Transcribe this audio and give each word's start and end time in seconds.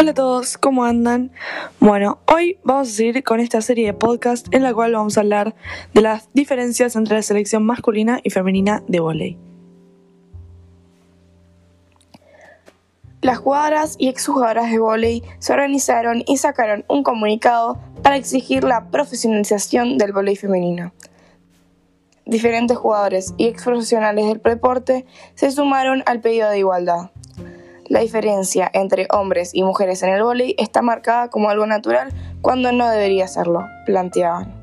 Hola 0.00 0.12
a 0.12 0.14
todos, 0.14 0.56
¿cómo 0.56 0.84
andan? 0.84 1.30
Bueno, 1.78 2.20
hoy 2.26 2.58
vamos 2.64 2.88
a 2.88 2.90
seguir 2.90 3.22
con 3.22 3.38
esta 3.38 3.60
serie 3.60 3.84
de 3.84 3.92
podcast 3.92 4.46
en 4.50 4.62
la 4.62 4.72
cual 4.72 4.94
vamos 4.94 5.18
a 5.18 5.20
hablar 5.20 5.54
de 5.92 6.00
las 6.00 6.32
diferencias 6.32 6.96
entre 6.96 7.16
la 7.16 7.22
selección 7.22 7.66
masculina 7.66 8.18
y 8.24 8.30
femenina 8.30 8.82
de 8.88 9.00
vóley. 9.00 9.38
Las 13.20 13.36
jugadoras 13.36 13.96
y 13.98 14.08
exjugadoras 14.08 14.70
de 14.70 14.78
vóley 14.78 15.22
se 15.38 15.52
organizaron 15.52 16.22
y 16.26 16.38
sacaron 16.38 16.86
un 16.88 17.02
comunicado 17.02 17.78
para 18.02 18.16
exigir 18.16 18.64
la 18.64 18.90
profesionalización 18.90 19.98
del 19.98 20.14
vóley 20.14 20.34
femenino. 20.34 20.94
Diferentes 22.24 22.78
jugadores 22.78 23.34
y 23.36 23.48
exprofesionales 23.48 24.28
del 24.28 24.40
deporte 24.42 25.04
se 25.34 25.50
sumaron 25.50 26.02
al 26.06 26.22
pedido 26.22 26.48
de 26.48 26.60
igualdad. 26.60 27.10
La 27.90 27.98
diferencia 27.98 28.70
entre 28.72 29.08
hombres 29.10 29.50
y 29.52 29.64
mujeres 29.64 30.04
en 30.04 30.10
el 30.10 30.22
vóley 30.22 30.54
está 30.58 30.80
marcada 30.80 31.28
como 31.28 31.50
algo 31.50 31.66
natural 31.66 32.14
cuando 32.40 32.70
no 32.70 32.88
debería 32.88 33.26
serlo, 33.26 33.66
planteaban. 33.84 34.54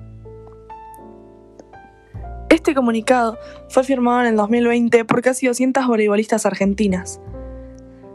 Este 2.50 2.74
comunicado 2.74 3.38
fue 3.68 3.84
firmado 3.84 4.22
en 4.22 4.28
el 4.28 4.38
2020 4.38 5.04
por 5.04 5.22
casi 5.22 5.46
200 5.46 5.86
voleibolistas 5.88 6.46
argentinas. 6.46 7.20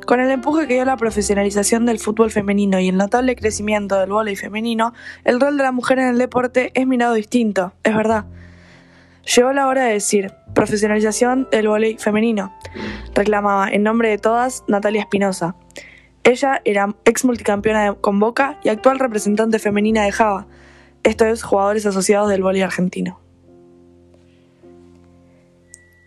Con 0.06 0.18
el 0.18 0.30
empuje 0.30 0.66
que 0.66 0.74
dio 0.74 0.86
la 0.86 0.96
profesionalización 0.96 1.84
del 1.84 1.98
fútbol 1.98 2.30
femenino 2.30 2.80
y 2.80 2.88
el 2.88 2.96
notable 2.96 3.36
crecimiento 3.36 4.00
del 4.00 4.12
vóley 4.12 4.34
femenino, 4.34 4.94
el 5.24 5.38
rol 5.38 5.58
de 5.58 5.62
la 5.64 5.72
mujer 5.72 5.98
en 5.98 6.08
el 6.08 6.16
deporte 6.16 6.70
es 6.72 6.86
mirado 6.86 7.12
distinto, 7.12 7.74
es 7.84 7.94
verdad. 7.94 8.24
Llegó 9.36 9.52
la 9.52 9.68
hora 9.68 9.84
de 9.84 9.92
decir, 9.92 10.32
profesionalización 10.62 11.48
del 11.50 11.66
vóley 11.66 11.98
femenino, 11.98 12.54
reclamaba 13.16 13.68
en 13.68 13.82
nombre 13.82 14.10
de 14.10 14.18
todas 14.18 14.62
Natalia 14.68 15.00
Espinosa. 15.00 15.56
Ella 16.22 16.62
era 16.64 16.94
ex 17.04 17.24
multicampeona 17.24 17.94
con 17.94 18.20
Boca 18.20 18.60
y 18.62 18.68
actual 18.68 19.00
representante 19.00 19.58
femenina 19.58 20.04
de 20.04 20.12
Java, 20.12 20.46
esto 21.02 21.24
es, 21.24 21.42
jugadores 21.42 21.84
asociados 21.84 22.30
del 22.30 22.44
vóley 22.44 22.62
argentino. 22.62 23.18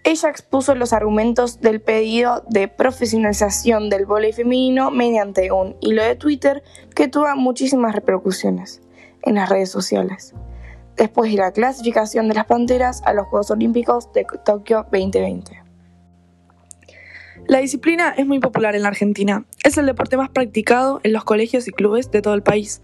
Ella 0.06 0.30
expuso 0.30 0.73
los 0.73 0.94
argumentos 0.94 1.59
del 1.59 1.81
pedido 1.81 2.45
de 2.50 2.70
profesionalización 2.70 3.89
del 3.89 4.06
vóley 4.06 4.31
femenino 4.31 4.89
mediante 4.89 5.52
un 5.52 5.76
hilo 5.81 6.02
de 6.02 6.16
Twitter 6.16 6.64
que 6.95 7.09
tuvo 7.09 7.36
muchísimas 7.36 7.94
repercusiones 7.94 8.81
en 9.23 9.36
las 9.36 9.50
redes 9.50 9.70
sociales 9.70 10.33
después 10.96 11.32
de 11.32 11.38
la 11.38 11.52
clasificación 11.52 12.28
de 12.28 12.36
las 12.36 12.46
Panteras 12.46 13.02
a 13.06 13.14
los 13.14 13.28
Juegos 13.28 13.52
Olímpicos 13.52 14.12
de 14.14 14.26
Tokio 14.46 14.86
2020. 14.92 15.64
La 17.48 17.60
disciplina 17.60 18.14
es 18.18 18.26
muy 18.26 18.40
popular 18.40 18.76
en 18.76 18.82
la 18.82 18.88
Argentina. 18.88 19.46
Es 19.64 19.78
el 19.78 19.86
deporte 19.86 20.18
más 20.18 20.30
practicado 20.30 21.00
en 21.04 21.14
los 21.14 21.23
colegios 21.23 21.68
y 21.68 21.72
clubes 21.72 22.10
de 22.10 22.22
todo 22.22 22.34
el 22.34 22.42
país. 22.42 22.82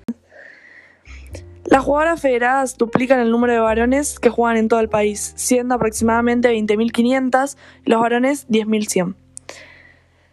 Las 1.66 1.84
jugadoras 1.84 2.22
federadas 2.22 2.78
duplican 2.78 3.20
el 3.20 3.32
número 3.32 3.54
de 3.54 3.60
varones 3.60 4.20
que 4.20 4.30
juegan 4.30 4.58
en 4.58 4.68
todo 4.68 4.82
el 4.82 4.90
país, 4.90 5.34
siendo 5.38 5.74
aproximadamente 5.74 6.50
20.500 6.50 7.56
y 7.86 7.90
los 7.90 8.02
varones 8.02 8.48
10.100, 8.50 9.16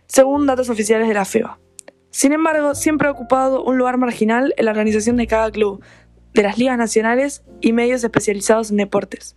según 0.09 0.47
datos 0.47 0.69
oficiales 0.69 1.07
de 1.07 1.15
la 1.15 1.25
FEBA. 1.25 1.59
Sin 2.11 2.33
embargo, 2.33 2.75
siempre 2.75 3.07
ha 3.07 3.13
ocupado 3.13 3.63
un 3.63 3.79
lugar 3.79 3.99
marginal 3.99 4.53
en 4.57 4.65
la 4.65 4.73
organización 4.73 5.17
de 5.17 5.27
cada 5.27 5.51
club, 5.53 5.81
de 6.39 6.45
las 6.45 6.57
ligas 6.57 6.79
nacionales 6.79 7.43
y 7.61 7.73
medios 7.73 8.05
especializados 8.05 8.71
en 8.71 8.77
deportes. 8.77 9.35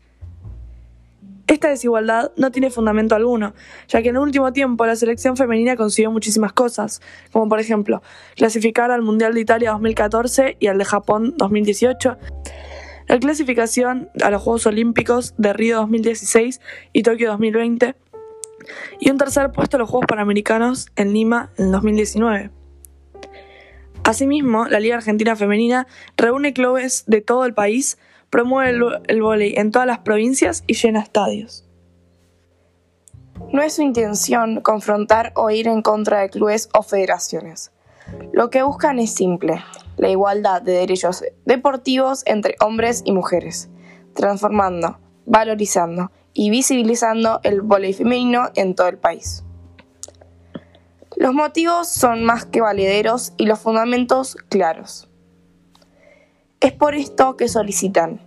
Esta 1.47 1.67
desigualdad 1.67 2.31
no 2.37 2.51
tiene 2.51 2.69
fundamento 2.69 3.15
alguno, 3.15 3.55
ya 3.87 4.03
que 4.03 4.09
en 4.09 4.17
el 4.17 4.21
último 4.21 4.53
tiempo 4.53 4.85
la 4.85 4.95
selección 4.95 5.35
femenina 5.35 5.75
consiguió 5.75 6.11
muchísimas 6.11 6.53
cosas, 6.53 7.01
como 7.31 7.49
por 7.49 7.59
ejemplo 7.59 8.03
clasificar 8.35 8.91
al 8.91 9.01
Mundial 9.01 9.33
de 9.33 9.41
Italia 9.41 9.71
2014 9.71 10.57
y 10.59 10.67
al 10.67 10.77
de 10.77 10.85
Japón 10.85 11.33
2018, 11.37 12.17
la 13.07 13.19
clasificación 13.19 14.11
a 14.21 14.29
los 14.29 14.43
Juegos 14.43 14.67
Olímpicos 14.67 15.33
de 15.39 15.53
Río 15.53 15.77
2016 15.77 16.61
y 16.93 17.01
Tokio 17.01 17.31
2020, 17.31 17.95
y 18.99 19.09
un 19.09 19.17
tercer 19.17 19.51
puesto 19.51 19.77
a 19.77 19.79
los 19.79 19.89
Juegos 19.89 20.05
Panamericanos 20.05 20.91
en 20.95 21.13
Lima 21.13 21.49
en 21.57 21.71
2019. 21.71 22.60
Asimismo, 24.03 24.65
la 24.65 24.79
Liga 24.79 24.95
Argentina 24.95 25.35
Femenina 25.35 25.87
reúne 26.17 26.53
clubes 26.53 27.03
de 27.05 27.21
todo 27.21 27.45
el 27.45 27.53
país, 27.53 27.99
promueve 28.29 28.71
el, 29.07 29.21
vóley 29.21 29.53
en 29.55 29.71
todas 29.71 29.87
las 29.87 29.99
provincias 29.99 30.63
y 30.65 30.73
llena 30.73 31.01
estadios. 31.01 31.65
No 33.53 33.61
es 33.61 33.73
su 33.73 33.83
intención 33.83 34.61
confrontar 34.61 35.33
o 35.35 35.49
ir 35.51 35.67
en 35.67 35.81
contra 35.81 36.21
de 36.21 36.29
clubes 36.29 36.69
o 36.73 36.81
federaciones. 36.81 37.71
Lo 38.33 38.49
que 38.49 38.63
buscan 38.63 38.97
es 38.97 39.13
simple, 39.13 39.63
la 39.97 40.09
igualdad 40.09 40.61
de 40.61 40.73
derechos 40.73 41.23
deportivos 41.45 42.23
entre 42.25 42.55
hombres 42.59 43.03
y 43.05 43.11
mujeres, 43.11 43.69
transformando, 44.15 44.99
valorizando 45.25 46.11
y 46.33 46.49
visibilizando 46.49 47.39
el 47.43 47.61
vóley 47.61 47.93
femenino 47.93 48.49
en 48.55 48.73
todo 48.73 48.87
el 48.87 48.97
país. 48.97 49.43
Los 51.21 51.35
motivos 51.35 51.87
son 51.87 52.23
más 52.23 52.45
que 52.45 52.61
valederos 52.61 53.33
y 53.37 53.45
los 53.45 53.59
fundamentos 53.59 54.35
claros. 54.49 55.07
Es 56.59 56.73
por 56.73 56.95
esto 56.95 57.37
que 57.37 57.47
solicitan, 57.47 58.21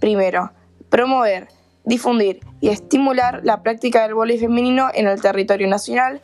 primero, 0.00 0.50
promover, 0.88 1.46
difundir 1.84 2.40
y 2.60 2.70
estimular 2.70 3.42
la 3.44 3.62
práctica 3.62 4.02
del 4.02 4.14
voleibol 4.14 4.40
femenino 4.40 4.88
en 4.92 5.06
el 5.06 5.22
territorio 5.22 5.68
nacional 5.68 6.20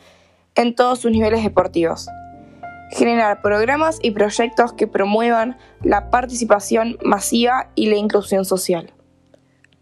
en 0.55 0.75
todos 0.75 0.99
sus 0.99 1.09
niveles 1.09 1.41
deportivos. 1.41 2.09
Generar 2.91 3.41
programas 3.41 3.99
y 4.01 4.11
proyectos 4.11 4.73
que 4.73 4.87
promuevan 4.87 5.57
la 5.83 6.09
participación 6.09 6.97
masiva 7.01 7.69
y 7.75 7.85
la 7.85 7.95
inclusión 7.95 8.43
social. 8.43 8.91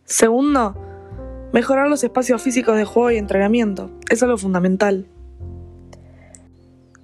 Segundo, 0.05 0.75
mejorar 1.51 1.87
los 1.87 2.03
espacios 2.03 2.43
físicos 2.43 2.77
de 2.77 2.85
juego 2.85 3.09
y 3.09 3.17
entrenamiento. 3.17 3.89
Es 4.11 4.21
algo 4.21 4.37
fundamental. 4.37 5.07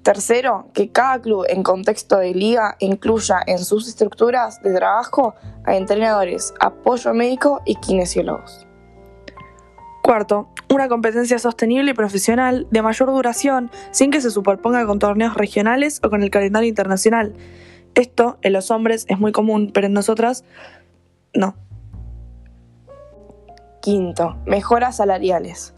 Tercero, 0.08 0.70
que 0.74 0.90
cada 0.90 1.20
club 1.20 1.44
en 1.50 1.64
contexto 1.64 2.18
de 2.18 2.34
liga 2.34 2.78
incluya 2.80 3.42
en 3.46 3.60
sus 3.60 3.90
estructuras 3.90 4.62
de 4.62 4.74
trabajo 4.74 5.36
a 5.66 5.76
entrenadores, 5.76 6.54
apoyo 6.62 7.14
médico 7.14 7.62
y 7.66 7.76
kinesiólogos. 7.76 8.66
Cuarto, 10.02 10.48
una 10.74 10.88
competencia 10.88 11.40
sostenible 11.40 11.92
y 11.92 11.94
profesional 11.94 12.68
de 12.72 12.82
mayor 12.82 13.10
duración 13.10 13.70
sin 13.92 14.10
que 14.10 14.22
se 14.22 14.32
superponga 14.32 14.86
con 14.86 14.98
torneos 14.98 15.36
regionales 15.36 16.00
o 16.02 16.10
con 16.10 16.24
el 16.24 16.32
calendario 16.32 16.70
internacional. 16.70 17.34
Esto 17.94 18.38
en 18.44 18.54
los 18.54 18.72
hombres 18.72 19.04
es 19.10 19.20
muy 19.20 19.34
común, 19.34 19.72
pero 19.74 19.88
en 19.88 19.94
nosotras 19.94 20.46
no. 21.34 21.54
Quinto, 23.82 24.38
mejoras 24.46 24.96
salariales 24.96 25.74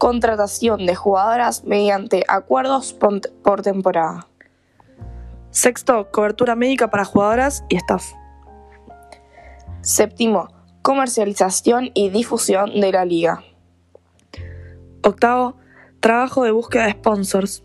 contratación 0.00 0.86
de 0.86 0.94
jugadoras 0.94 1.62
mediante 1.64 2.24
acuerdos 2.26 2.94
por 2.94 3.60
temporada. 3.60 4.26
Sexto, 5.50 6.10
cobertura 6.10 6.56
médica 6.56 6.88
para 6.88 7.04
jugadoras 7.04 7.64
y 7.68 7.76
staff. 7.76 8.14
Séptimo, 9.82 10.48
comercialización 10.80 11.90
y 11.92 12.08
difusión 12.08 12.80
de 12.80 12.92
la 12.92 13.04
liga. 13.04 13.44
Octavo, 15.02 15.56
trabajo 16.00 16.44
de 16.44 16.52
búsqueda 16.52 16.86
de 16.86 16.92
sponsors. 16.92 17.62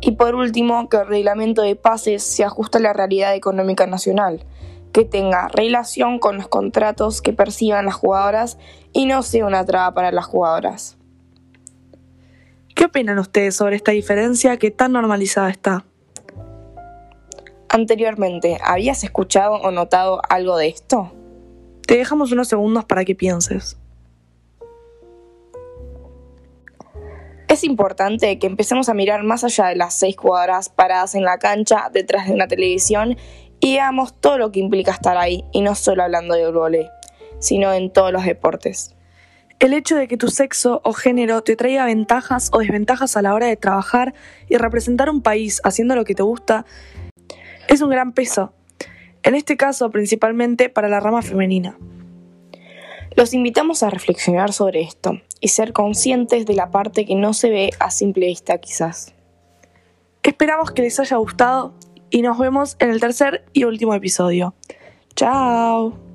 Y 0.00 0.10
por 0.16 0.34
último, 0.34 0.88
que 0.88 0.96
el 0.96 1.06
reglamento 1.06 1.62
de 1.62 1.76
pases 1.76 2.24
se 2.24 2.42
ajuste 2.42 2.78
a 2.78 2.80
la 2.80 2.92
realidad 2.92 3.36
económica 3.36 3.86
nacional 3.86 4.44
que 4.92 5.04
tenga 5.04 5.48
relación 5.48 6.18
con 6.18 6.36
los 6.36 6.48
contratos 6.48 7.22
que 7.22 7.32
perciban 7.32 7.86
las 7.86 7.94
jugadoras 7.94 8.58
y 8.92 9.06
no 9.06 9.22
sea 9.22 9.46
una 9.46 9.64
traba 9.64 9.94
para 9.94 10.12
las 10.12 10.26
jugadoras. 10.26 10.98
¿Qué 12.74 12.84
opinan 12.84 13.18
ustedes 13.18 13.56
sobre 13.56 13.76
esta 13.76 13.92
diferencia 13.92 14.56
que 14.58 14.70
tan 14.70 14.92
normalizada 14.92 15.50
está? 15.50 15.84
Anteriormente, 17.68 18.58
¿habías 18.62 19.02
escuchado 19.02 19.54
o 19.54 19.70
notado 19.70 20.20
algo 20.28 20.56
de 20.56 20.68
esto? 20.68 21.12
Te 21.86 21.96
dejamos 21.96 22.32
unos 22.32 22.48
segundos 22.48 22.84
para 22.84 23.04
que 23.04 23.14
pienses. 23.14 23.78
Es 27.48 27.64
importante 27.64 28.38
que 28.38 28.46
empecemos 28.46 28.88
a 28.88 28.94
mirar 28.94 29.24
más 29.24 29.44
allá 29.44 29.66
de 29.66 29.76
las 29.76 29.92
seis 29.92 30.16
jugadoras 30.16 30.70
paradas 30.70 31.14
en 31.14 31.22
la 31.22 31.38
cancha 31.38 31.90
detrás 31.92 32.26
de 32.26 32.32
una 32.32 32.48
televisión 32.48 33.18
y 33.62 33.74
veamos 33.74 34.12
todo 34.20 34.38
lo 34.38 34.50
que 34.50 34.58
implica 34.58 34.90
estar 34.90 35.16
ahí, 35.16 35.44
y 35.52 35.62
no 35.62 35.76
solo 35.76 36.02
hablando 36.02 36.34
de 36.34 36.50
volei, 36.50 36.90
sino 37.38 37.72
en 37.72 37.92
todos 37.92 38.12
los 38.12 38.24
deportes. 38.24 38.96
El 39.60 39.72
hecho 39.72 39.94
de 39.94 40.08
que 40.08 40.16
tu 40.16 40.28
sexo 40.28 40.80
o 40.84 40.92
género 40.92 41.42
te 41.44 41.54
traiga 41.54 41.84
ventajas 41.86 42.50
o 42.52 42.58
desventajas 42.58 43.16
a 43.16 43.22
la 43.22 43.32
hora 43.32 43.46
de 43.46 43.56
trabajar 43.56 44.14
y 44.48 44.56
representar 44.56 45.08
un 45.08 45.22
país 45.22 45.60
haciendo 45.62 45.94
lo 45.94 46.04
que 46.04 46.16
te 46.16 46.24
gusta 46.24 46.66
es 47.68 47.80
un 47.80 47.90
gran 47.90 48.12
peso, 48.12 48.52
en 49.22 49.36
este 49.36 49.56
caso 49.56 49.92
principalmente 49.92 50.68
para 50.68 50.88
la 50.88 50.98
rama 50.98 51.22
femenina. 51.22 51.78
Los 53.14 53.32
invitamos 53.32 53.84
a 53.84 53.90
reflexionar 53.90 54.52
sobre 54.52 54.80
esto 54.80 55.20
y 55.40 55.48
ser 55.48 55.72
conscientes 55.72 56.46
de 56.46 56.54
la 56.54 56.72
parte 56.72 57.06
que 57.06 57.14
no 57.14 57.32
se 57.32 57.50
ve 57.50 57.70
a 57.78 57.92
simple 57.92 58.26
vista 58.26 58.58
quizás. 58.58 59.14
Esperamos 60.24 60.72
que 60.72 60.82
les 60.82 60.98
haya 60.98 61.16
gustado 61.18 61.74
y 62.12 62.22
nos 62.22 62.38
vemos 62.38 62.76
en 62.78 62.90
el 62.90 63.00
tercer 63.00 63.44
y 63.52 63.64
último 63.64 63.94
episodio. 63.94 64.54
Chao. 65.16 66.11